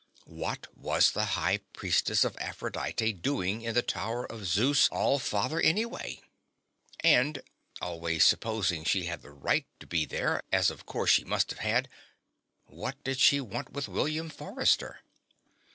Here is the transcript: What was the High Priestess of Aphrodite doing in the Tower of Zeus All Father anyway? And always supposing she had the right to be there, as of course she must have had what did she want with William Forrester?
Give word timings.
What 0.25 0.65
was 0.75 1.11
the 1.11 1.25
High 1.37 1.57
Priestess 1.73 2.23
of 2.23 2.35
Aphrodite 2.37 3.13
doing 3.13 3.61
in 3.61 3.75
the 3.75 3.83
Tower 3.83 4.25
of 4.25 4.47
Zeus 4.47 4.89
All 4.89 5.19
Father 5.19 5.59
anyway? 5.61 6.23
And 7.01 7.43
always 7.81 8.25
supposing 8.25 8.83
she 8.83 9.05
had 9.05 9.21
the 9.21 9.29
right 9.29 9.67
to 9.79 9.85
be 9.85 10.05
there, 10.05 10.41
as 10.51 10.71
of 10.71 10.87
course 10.87 11.11
she 11.11 11.23
must 11.23 11.51
have 11.51 11.59
had 11.59 11.87
what 12.65 13.03
did 13.03 13.19
she 13.19 13.39
want 13.39 13.73
with 13.73 13.87
William 13.87 14.31
Forrester? 14.31 15.01